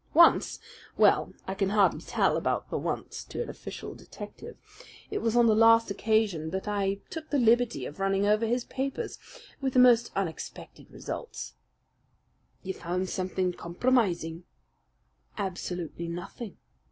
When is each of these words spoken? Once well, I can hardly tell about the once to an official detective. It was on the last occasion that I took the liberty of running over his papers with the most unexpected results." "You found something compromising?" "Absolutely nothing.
Once 0.15 0.57
well, 0.97 1.31
I 1.45 1.53
can 1.53 1.69
hardly 1.69 2.01
tell 2.01 2.35
about 2.35 2.71
the 2.71 2.77
once 2.79 3.23
to 3.25 3.39
an 3.43 3.49
official 3.51 3.93
detective. 3.93 4.57
It 5.11 5.19
was 5.19 5.35
on 5.35 5.45
the 5.45 5.53
last 5.53 5.91
occasion 5.91 6.49
that 6.49 6.67
I 6.67 7.01
took 7.11 7.29
the 7.29 7.37
liberty 7.37 7.85
of 7.85 7.99
running 7.99 8.25
over 8.25 8.47
his 8.47 8.63
papers 8.65 9.19
with 9.61 9.73
the 9.73 9.79
most 9.79 10.09
unexpected 10.15 10.89
results." 10.89 11.53
"You 12.63 12.73
found 12.73 13.09
something 13.11 13.53
compromising?" 13.53 14.45
"Absolutely 15.37 16.07
nothing. 16.07 16.57